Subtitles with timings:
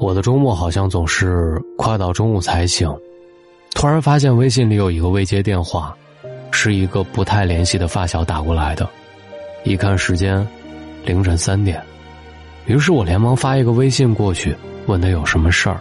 [0.00, 2.90] 我的周末好像总是快到中午才醒，
[3.74, 5.94] 突然发现微信里有一个未接电话，
[6.52, 8.88] 是一个不太联系的发小打过来的。
[9.62, 10.44] 一看时间，
[11.04, 11.82] 凌晨三点，
[12.64, 14.56] 于是我连忙发一个微信过去，
[14.86, 15.78] 问他有什么事儿。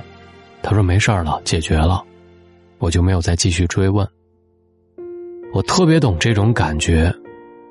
[0.62, 2.04] 他说没事儿了，解决了，
[2.80, 4.06] 我就没有再继续追问。
[5.54, 7.10] 我特别懂这种感觉。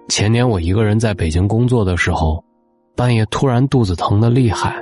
[0.09, 2.43] 前年我一个人在北京工作的时候，
[2.97, 4.75] 半夜突然肚子疼的厉害。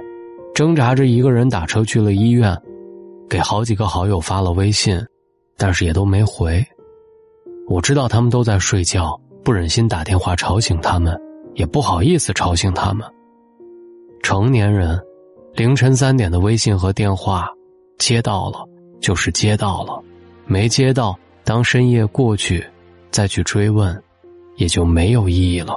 [0.56, 2.59] 挣扎着一个人打车去了医院，
[3.28, 4.98] 给好几个好友发了微信，
[5.59, 6.64] 但是也都没回。
[7.69, 11.14] 我知道他们都在睡觉，不忍心打电话吵醒他们，
[11.56, 13.06] 也不好意思吵醒他们。
[14.23, 14.98] 成年人，
[15.52, 17.50] 凌晨三点的微信和电话，
[17.98, 18.66] 接到了
[18.98, 20.02] 就是接到了，
[20.47, 21.14] 没接到，
[21.45, 22.66] 当深夜过去，
[23.11, 24.02] 再去追问，
[24.56, 25.77] 也就没有意义了。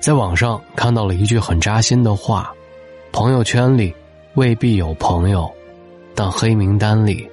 [0.00, 2.54] 在网上看到了一句很扎心的话。
[3.14, 3.94] 朋友圈里
[4.34, 5.48] 未必有朋友，
[6.16, 7.30] 但黑名单里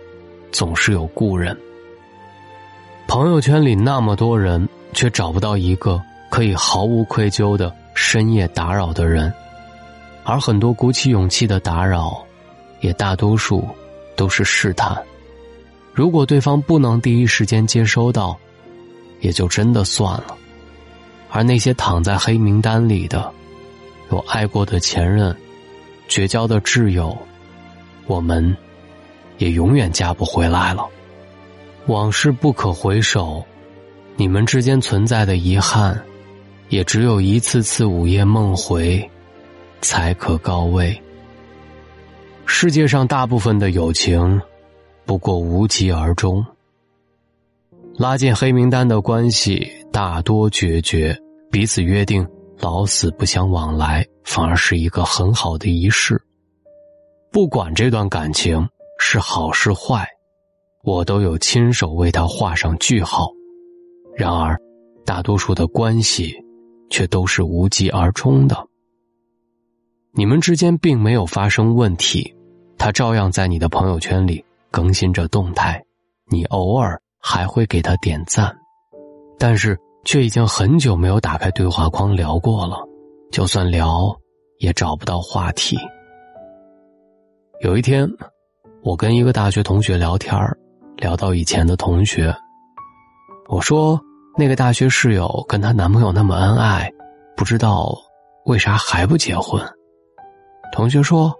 [0.51, 1.59] 总是有故人。
[3.07, 9.33] 朋友圈里那么多人，却找不到一个可以毫无愧疚的深夜打扰的人，
[10.23, 12.23] 而很多鼓起勇气的打扰，
[12.81, 13.67] 也大多数
[14.15, 14.95] 都是试探。
[15.95, 18.37] 如果对方不能第一时间接收到，
[19.19, 20.37] 也就真的算了。
[21.31, 23.33] 而那些躺在黑名单里的，
[24.11, 25.35] 有爱过的前任。
[26.11, 27.17] 绝交的挚友，
[28.05, 28.53] 我们
[29.37, 30.85] 也永远加不回来了。
[31.87, 33.41] 往事不可回首，
[34.17, 35.97] 你们之间存在的遗憾，
[36.67, 39.09] 也只有一次次午夜梦回，
[39.79, 41.01] 才可告慰。
[42.45, 44.41] 世界上大部分的友情，
[45.05, 46.45] 不过无疾而终。
[47.95, 51.17] 拉进黑名单的关系，大多决绝，
[51.49, 52.27] 彼此约定。
[52.61, 56.21] 老死不相往来，反而是一个很好的仪式。
[57.31, 60.07] 不管这段感情是好是坏，
[60.83, 63.31] 我都有亲手为他画上句号。
[64.15, 64.55] 然而，
[65.03, 66.35] 大多数的关系
[66.91, 68.67] 却都是无疾而终的。
[70.11, 72.31] 你们之间并没有发生问题，
[72.77, 75.83] 他照样在你的朋友圈里更新着动态，
[76.29, 78.55] 你偶尔还会给他点赞，
[79.39, 79.75] 但是。
[80.03, 82.77] 却已经很久没有打开对话框聊过了，
[83.31, 84.15] 就算聊，
[84.59, 85.77] 也找不到话题。
[87.61, 88.09] 有一天，
[88.83, 90.35] 我跟一个大学同学聊天
[90.97, 92.35] 聊到以前的同学，
[93.47, 93.99] 我说
[94.37, 96.91] 那个大学室友跟她男朋友那么恩爱，
[97.37, 97.95] 不知道
[98.45, 99.63] 为啥还不结婚。
[100.73, 101.31] 同学说，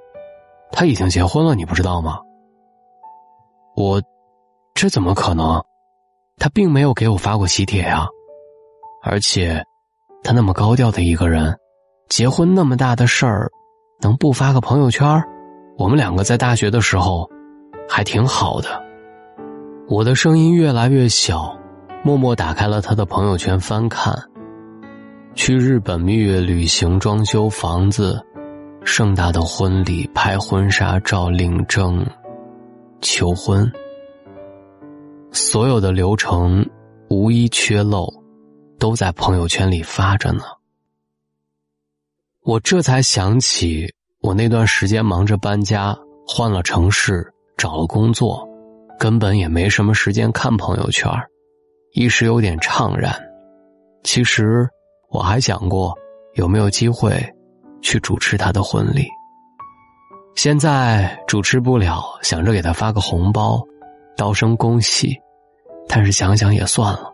[0.71, 2.19] 他已经结婚了，你不知道吗？
[3.75, 4.01] 我，
[4.75, 5.63] 这怎么可能？
[6.37, 8.07] 他并没有给我发过喜帖呀。
[9.03, 9.63] 而且，
[10.23, 11.57] 他那么高调的一个人，
[12.07, 13.49] 结婚那么大的事儿，
[13.99, 15.23] 能不发个朋友圈？
[15.77, 17.27] 我们两个在大学的时候，
[17.89, 18.81] 还挺好的。
[19.87, 21.57] 我的声音越来越小，
[22.03, 24.13] 默默打开了他的朋友圈翻看。
[25.33, 28.23] 去日本蜜月旅行，装修房子，
[28.83, 32.05] 盛大的婚礼，拍婚纱照，领证，
[33.01, 33.69] 求婚，
[35.31, 36.63] 所有的流程
[37.09, 38.20] 无一缺漏。
[38.81, 40.43] 都在朋友圈里发着呢。
[42.41, 43.87] 我这才想起，
[44.21, 45.95] 我那段时间忙着搬家，
[46.27, 48.43] 换了城市，找了工作，
[48.97, 51.07] 根本也没什么时间看朋友圈，
[51.93, 53.13] 一时有点怅然。
[54.03, 54.67] 其实
[55.11, 55.95] 我还想过
[56.33, 57.13] 有没有机会
[57.83, 59.07] 去主持他的婚礼。
[60.33, 63.61] 现在主持不了，想着给他发个红包，
[64.17, 65.15] 道声恭喜，
[65.87, 67.13] 但是想想也算了。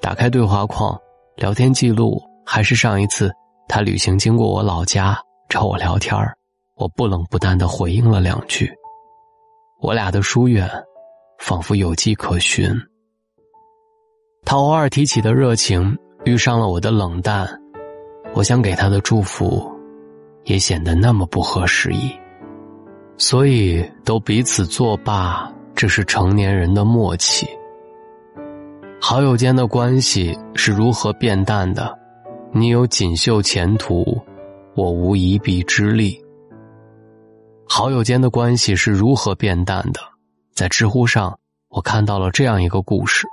[0.00, 0.98] 打开对话框，
[1.36, 3.30] 聊天记录还是上一次
[3.68, 5.18] 他旅行经过我老家
[5.48, 6.16] 找我聊天
[6.76, 8.72] 我不冷不淡的回应了两句。
[9.80, 10.68] 我俩的疏远，
[11.38, 12.74] 仿佛有迹可循。
[14.44, 17.46] 他偶尔提起的热情，遇上了我的冷淡，
[18.32, 19.70] 我想给他的祝福，
[20.44, 22.10] 也显得那么不合时宜。
[23.18, 27.46] 所以都彼此作罢，这是成年人的默契。
[29.02, 31.98] 好友间的关系是如何变淡的？
[32.52, 34.04] 你有锦绣前途，
[34.76, 36.22] 我无一臂之力。
[37.66, 40.00] 好友间的关系是如何变淡的？
[40.54, 41.36] 在知乎上，
[41.70, 43.26] 我看到了这样一个故事：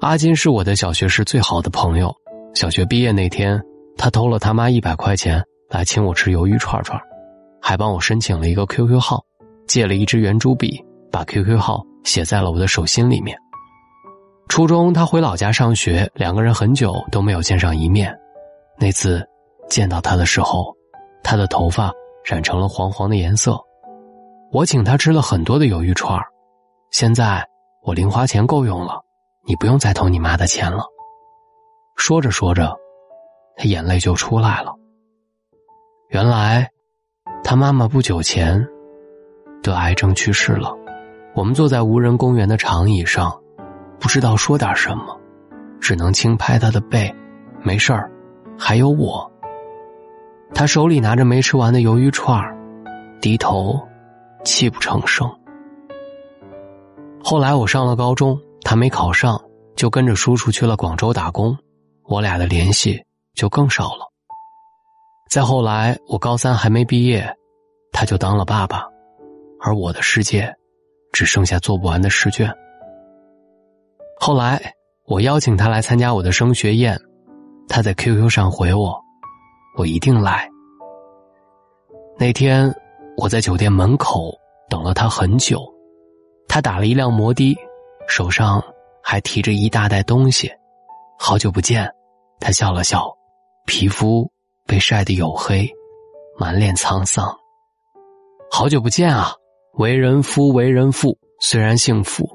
[0.00, 2.14] 阿金是我的小学时最好的朋友。
[2.54, 3.60] 小学毕业那天，
[3.96, 7.00] 他偷了他妈一百块钱来请我吃鱿鱼串串，
[7.60, 9.24] 还帮我申请了一个 QQ 号，
[9.66, 10.78] 借了一支圆珠笔，
[11.10, 13.36] 把 QQ 号写在了我的手心里面。
[14.48, 18.16] 初中，他回老家上学，两个人很久都没有见上一面。
[18.78, 19.26] 那次
[19.68, 20.74] 见到他的时候，
[21.22, 21.92] 他的头发
[22.24, 23.58] 染成了黄黄的颜色。
[24.52, 26.18] 我请他吃了很多的鱿鱼串
[26.90, 27.46] 现在
[27.82, 29.02] 我零花钱够用了，
[29.46, 30.84] 你不用再偷你妈的钱了。
[31.96, 32.74] 说着说着，
[33.56, 34.72] 他眼泪就出来了。
[36.10, 36.70] 原来，
[37.42, 38.66] 他妈妈不久前
[39.62, 40.72] 得癌症去世了。
[41.34, 43.36] 我们坐在无人公园的长椅上，
[43.98, 45.18] 不知道说点什么，
[45.80, 47.14] 只能轻拍他的背。
[47.62, 48.10] 没事儿，
[48.58, 49.30] 还有我。
[50.54, 52.40] 他手里拿着没吃完的鱿鱼串
[53.20, 53.80] 低头，
[54.44, 55.28] 泣不成声。
[57.22, 59.42] 后来我上了高中，他没考上，
[59.74, 61.56] 就跟着叔叔去了广州打工，
[62.04, 63.02] 我俩的联系
[63.34, 64.06] 就更少了。
[65.28, 67.36] 再后来，我高三还没毕业，
[67.92, 68.86] 他就当了爸爸，
[69.60, 70.54] 而我的世界。
[71.12, 72.54] 只剩下做不完的试卷。
[74.18, 74.74] 后来
[75.06, 76.98] 我邀请他来参加我的升学宴，
[77.68, 78.98] 他在 QQ 上回我
[79.78, 80.48] ：“我一定来。”
[82.18, 82.74] 那天
[83.16, 84.32] 我在酒店门口
[84.70, 85.60] 等了他很久，
[86.48, 87.56] 他打了一辆摩的，
[88.08, 88.62] 手上
[89.02, 90.50] 还提着一大袋东西。
[91.18, 91.88] 好久不见，
[92.40, 93.06] 他笑了笑，
[93.66, 94.30] 皮肤
[94.66, 95.70] 被晒得黝黑，
[96.38, 97.26] 满脸沧桑。
[98.50, 99.32] 好久不见啊！
[99.74, 102.26] 为人夫，为人父，虽然幸福，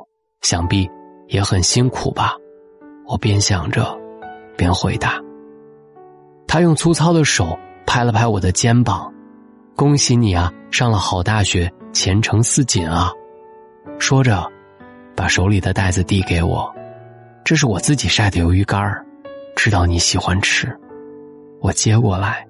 [0.42, 0.88] 想必
[1.32, 2.36] 也很辛苦吧？
[3.08, 3.98] 我边想着，
[4.58, 5.20] 边回答。
[6.46, 7.58] 他用粗糙的手
[7.88, 9.12] 拍了拍我的肩膀
[9.74, 13.10] ：“恭喜你啊，上了好大学，前程似锦啊！”
[13.98, 14.46] 说着，
[15.16, 16.70] 把手里的袋子递给我
[17.46, 19.06] ：“这是我自己晒的鱿鱼干儿，
[19.56, 20.78] 知道你喜欢吃。”
[21.62, 22.46] 我接过来，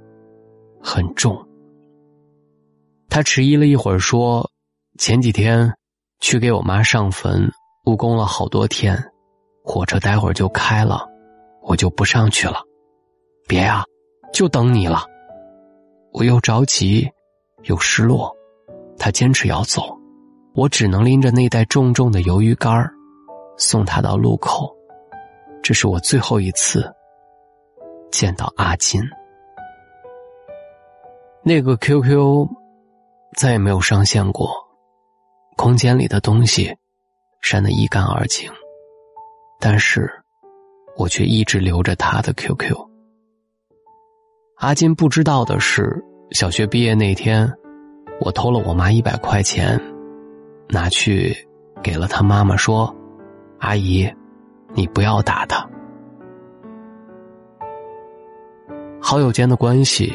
[0.81, 1.39] 很重。
[3.10, 4.50] 他迟疑了一会儿，说。
[4.98, 5.74] 前几天
[6.19, 7.50] 去给我妈上坟，
[7.86, 8.95] 误工了好多天，
[9.63, 11.07] 火车待会儿就开了，
[11.63, 12.62] 我就不上去了。
[13.48, 13.83] 别呀，
[14.31, 15.04] 就等你了。
[16.13, 17.10] 我又着急
[17.63, 18.31] 又失落，
[19.00, 19.98] 他坚持要走，
[20.54, 22.88] 我只能拎着那袋重重的鱿鱼干，
[23.57, 24.72] 送他到路口。
[25.63, 26.88] 这是我最后一次
[28.12, 29.01] 见到阿金。
[31.44, 32.48] 那个 QQ
[33.36, 34.51] 再也没有上线过。
[35.57, 36.75] 空间里的东西
[37.42, 38.50] 删得一干二净，
[39.60, 40.10] 但是，
[40.96, 42.76] 我却一直留着他的 QQ。
[44.58, 47.52] 阿金不知道的是，小学毕业那天，
[48.20, 49.80] 我偷了我妈一百块钱，
[50.70, 51.36] 拿去
[51.82, 52.96] 给了他妈妈，说
[53.60, 54.10] ：“阿姨，
[54.74, 55.68] 你不要打他。”
[59.02, 60.14] 好友间的关系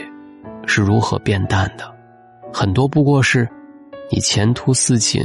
[0.65, 1.93] 是如何变淡的？
[2.53, 3.49] 很多不过是。
[4.09, 5.21] 你前途似锦，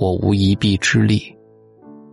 [0.00, 1.36] 我无一臂之力。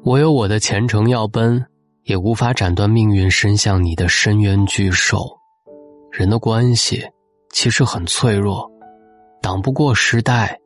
[0.03, 1.65] 我有我的前程要奔，
[2.03, 5.25] 也无法斩断命运伸向你的深渊巨兽。
[6.11, 7.01] 人的关系
[7.49, 8.69] 其实很脆弱，
[9.41, 10.59] 挡不过时代，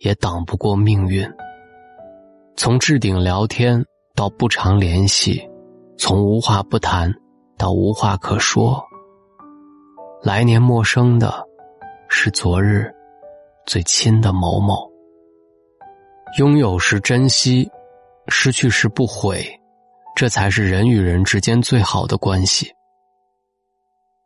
[0.00, 1.26] 也挡不过命运。
[2.56, 3.82] 从置顶聊天
[4.14, 5.48] 到不常联系，
[5.96, 7.10] 从无话不谈
[7.56, 8.84] 到无话可说。
[10.22, 11.42] 来年陌生的，
[12.10, 12.92] 是昨日。
[13.64, 14.88] 最亲的某某，
[16.36, 17.66] 拥有时珍惜，
[18.28, 19.42] 失去时不悔，
[20.14, 22.70] 这才是人与人之间最好的关系。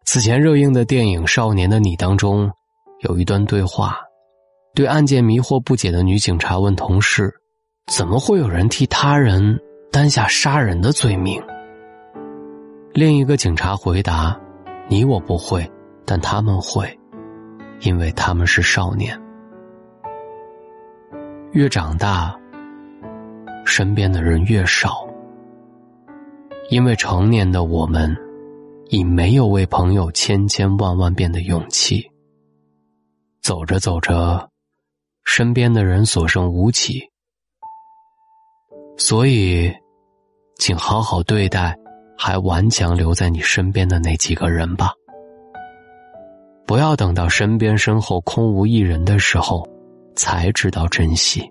[0.05, 2.51] 此前热映的电影《少年的你》当中，
[3.03, 3.97] 有一段对话：
[4.75, 7.33] 对案件迷惑不解的女警察问同事
[7.87, 9.61] ：“怎么会有人替他人
[9.93, 11.41] 担下杀人的罪名？”
[12.93, 14.37] 另一个警察回答
[14.91, 15.71] ：“你我不会，
[16.05, 16.99] 但他们会，
[17.83, 19.17] 因为他们是少年。”
[21.53, 22.33] 越长大，
[23.67, 25.05] 身边的人越少，
[26.71, 28.17] 因为成年的我们
[28.89, 32.09] 已没有为朋友千千万万遍的勇气。
[33.43, 34.49] 走着走着，
[35.25, 37.03] 身边的人所剩无几，
[38.97, 39.75] 所以，
[40.57, 41.77] 请好好对待
[42.17, 44.93] 还顽强留在你身边的那几个人吧。
[46.65, 49.69] 不要等到身边身后空无一人的时候。
[50.15, 51.51] 才知道珍惜。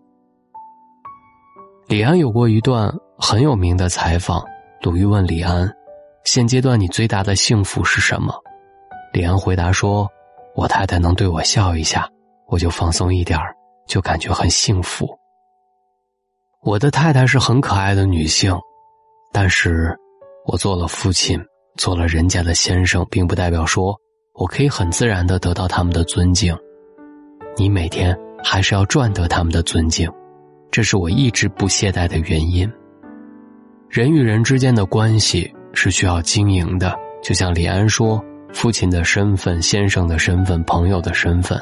[1.87, 4.45] 李安有过一段很有名的采访，
[4.83, 5.67] 鲁豫问李安
[6.23, 8.33] ：“现阶段你最大的幸福是什么？”
[9.11, 10.07] 李安回答说
[10.55, 12.07] ：“我太太能对我笑一下，
[12.47, 13.39] 我就放松一点
[13.87, 15.09] 就感觉很幸福。”
[16.61, 18.55] 我的太太是很可爱的女性，
[19.33, 19.97] 但是，
[20.45, 21.39] 我做了父亲，
[21.75, 23.97] 做了人家的先生，并不代表说
[24.33, 26.55] 我可以很自然的得到他们的尊敬。
[27.57, 28.15] 你每天。
[28.43, 30.09] 还是要赚得他们的尊敬，
[30.71, 32.71] 这是我一直不懈怠的原因。
[33.89, 41.59] 人与人之间的关系是需要经营的，就像李安说：“父亲的身份、先生的身份、朋友的身份，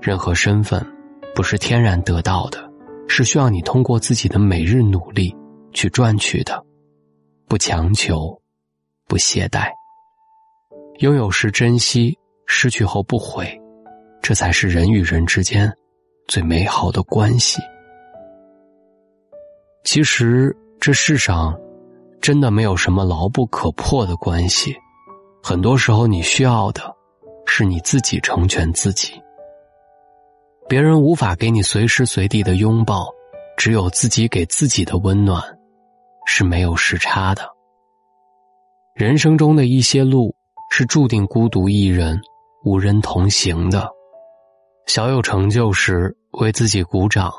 [0.00, 0.84] 任何身份
[1.34, 2.68] 不是天然得到的，
[3.06, 5.34] 是需要你通过自己的每日努力
[5.72, 6.64] 去赚取的。
[7.46, 8.40] 不强求，
[9.06, 9.68] 不懈怠。
[10.98, 13.60] 拥有时珍惜，失去后不悔，
[14.20, 15.72] 这才是人与人之间
[16.28, 17.60] 最美好的关系。
[19.84, 21.58] 其实，这世上
[22.20, 24.76] 真的没有什么牢不可破的关系。
[25.42, 26.82] 很多时候，你需要的
[27.46, 29.12] 是你自己成全自己。
[30.68, 33.08] 别人无法给你随时随地的拥抱，
[33.56, 35.42] 只有自己给自己的温暖
[36.26, 37.42] 是没有时差的。
[38.94, 40.34] 人生中的一些路
[40.70, 42.20] 是注定孤独一人、
[42.64, 43.90] 无人同行的。
[44.92, 47.32] 小有成就时为自己鼓掌，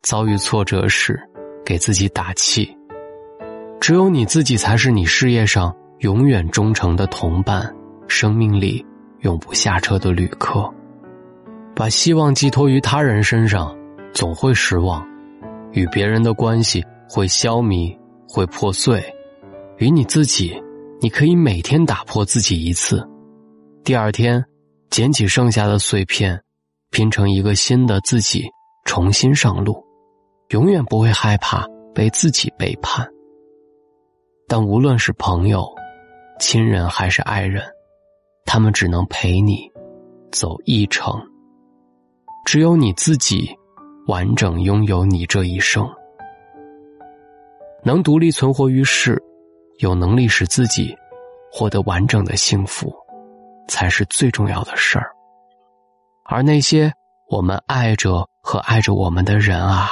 [0.00, 1.20] 遭遇挫折时
[1.62, 2.74] 给自己打气。
[3.78, 5.70] 只有你自己才是你事业上。
[5.98, 7.70] 永远忠诚的同伴，
[8.06, 8.82] 生命里
[9.20, 10.72] 永不下车的旅客。
[11.76, 13.76] 把希望寄托于他人身上，
[14.14, 15.02] 总会失望；
[15.72, 17.94] 与别人的关系会消弭，
[18.26, 19.04] 会破碎。
[19.76, 20.58] 与你自己，
[21.02, 23.06] 你可以每天打破自己一次，
[23.84, 24.42] 第二天
[24.88, 26.40] 捡起剩下的碎片，
[26.90, 28.44] 拼成一个新的自己，
[28.84, 29.84] 重新上路。
[30.50, 33.06] 永远不会害怕被自己背叛。
[34.46, 35.68] 但无论是朋友，
[36.40, 37.62] 亲人还是爱人，
[38.46, 39.70] 他们只能陪你
[40.32, 41.20] 走一程。
[42.46, 43.54] 只有你自己
[44.06, 45.86] 完整拥有你这一生，
[47.84, 49.22] 能独立存活于世，
[49.80, 50.96] 有能力使自己
[51.52, 52.90] 获得完整的幸福，
[53.68, 55.10] 才是最重要的事儿。
[56.30, 56.92] 而那些
[57.30, 59.88] 我们爱着和爱着我们的人啊，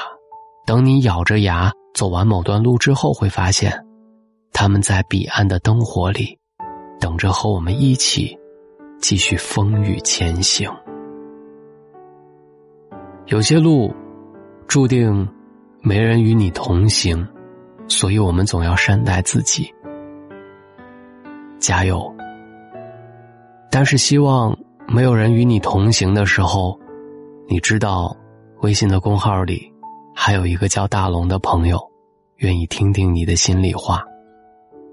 [0.66, 3.72] 等你咬着牙走完某段路之后，会发现。
[4.52, 6.38] 他们在彼岸的灯火里，
[7.00, 8.38] 等着和我们一起
[9.00, 10.70] 继续风雨前行。
[13.26, 13.94] 有些路
[14.66, 15.28] 注定
[15.80, 17.26] 没人与你同行，
[17.88, 19.70] 所以我们总要善待自己。
[21.58, 22.10] 加油！
[23.70, 24.56] 但是希望
[24.88, 26.78] 没有人与你同行的时候，
[27.48, 28.16] 你知道，
[28.62, 29.70] 微信的公号里
[30.14, 31.78] 还有一个叫大龙的朋友，
[32.36, 34.02] 愿意听听你的心里话。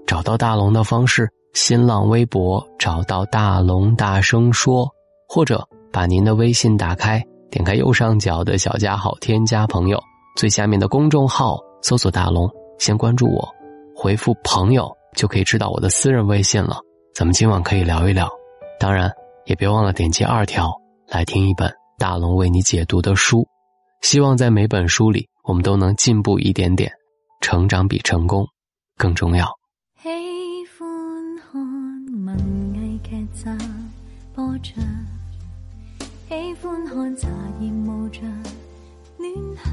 [0.06, 4.86] 找到大龙的方式：新浪微博找到大龙，大声说，
[5.28, 9.98] 或者把您的微信打开，点开右上角的小加号，添加朋友，
[10.36, 13.48] 最下面的公众号搜索大龙，先关注我，
[13.94, 16.80] 回复朋友就可以知道我的私人微信了。
[17.14, 18.28] 咱们今晚可以聊一聊，
[18.78, 19.10] 当然
[19.46, 20.72] 也别忘了点击二条
[21.08, 23.46] 来听一本大龙为你解读的书。
[24.02, 26.92] 希望在每本书里，我们都能进步一点点，
[27.40, 28.46] 成长比成功
[28.96, 29.46] 更重要。
[30.02, 30.10] 喜
[30.78, 32.38] 欢看文
[32.74, 33.44] 艺剧集
[34.34, 34.72] 播着，
[36.28, 37.28] 喜欢看茶
[37.60, 38.20] 叶冒着
[39.16, 39.72] 暖香，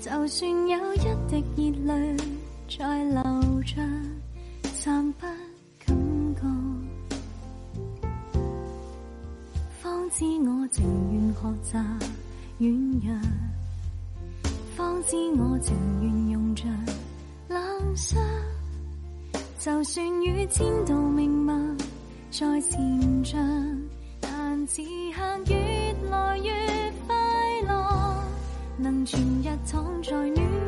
[0.00, 2.16] 就算有一滴热泪
[2.68, 3.76] 在流着，
[4.82, 5.26] 暂不
[10.20, 10.84] 知我情
[11.14, 11.78] 愿学习
[12.58, 16.64] 软弱，方知我情愿用着
[17.48, 18.22] 冷霜，
[19.58, 21.54] 就算与千道明默。
[22.30, 23.34] 在前进，
[24.20, 26.52] 但此刻越来越
[27.06, 27.16] 快
[27.66, 28.22] 乐，
[28.76, 30.59] 能全日躺在暖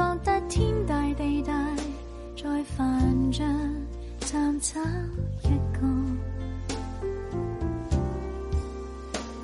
[0.00, 1.52] 觉得天大地大，
[2.34, 3.44] 在烦着
[4.20, 4.80] 站找
[5.42, 5.86] 一个，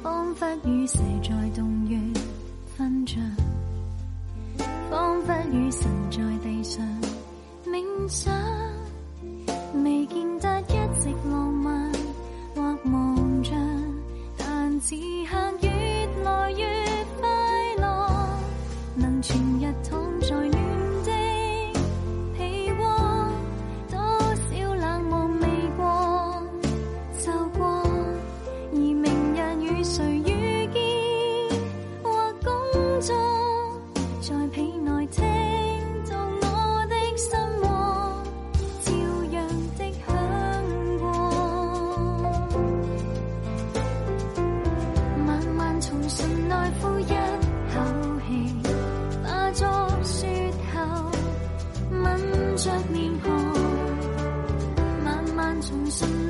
[0.03, 1.99] 仿佛与蛇在洞穴
[2.79, 3.21] 瞓着，
[4.91, 6.83] 仿佛与神在地上
[7.67, 8.56] 冥想。
[52.57, 53.35] 着面庞，
[55.05, 56.26] 慢慢重新。